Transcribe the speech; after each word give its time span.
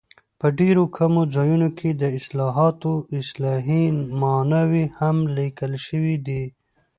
په 0.39 0.47
ډېرو 0.59 0.83
کمو 0.97 1.21
ځایونو 1.35 1.69
کې 1.77 1.89
د 2.01 2.03
اصطلاحاتو 2.17 2.93
اصطلاحي 3.19 3.83
ماناوې 4.21 4.85
هم 4.99 5.17
لیکل 5.37 5.71
شوي 5.87 6.15
دي. 6.27 6.43